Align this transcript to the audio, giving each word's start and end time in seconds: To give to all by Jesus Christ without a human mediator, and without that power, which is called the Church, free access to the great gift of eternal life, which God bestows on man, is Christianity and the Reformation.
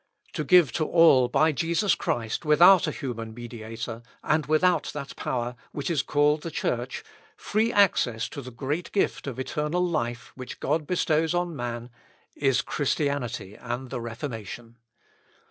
To 0.33 0.43
give 0.43 0.71
to 0.71 0.83
all 0.87 1.27
by 1.27 1.51
Jesus 1.51 1.93
Christ 1.93 2.43
without 2.43 2.87
a 2.87 2.91
human 2.91 3.35
mediator, 3.35 4.01
and 4.23 4.47
without 4.47 4.85
that 4.95 5.15
power, 5.15 5.55
which 5.73 5.91
is 5.91 6.01
called 6.01 6.41
the 6.41 6.49
Church, 6.49 7.03
free 7.37 7.71
access 7.71 8.27
to 8.29 8.41
the 8.41 8.49
great 8.49 8.91
gift 8.93 9.27
of 9.27 9.37
eternal 9.37 9.85
life, 9.87 10.31
which 10.33 10.59
God 10.59 10.87
bestows 10.87 11.35
on 11.35 11.55
man, 11.55 11.91
is 12.35 12.63
Christianity 12.63 13.53
and 13.53 13.91
the 13.91 14.01
Reformation. 14.01 14.77